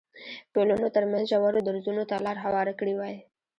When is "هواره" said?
2.45-2.73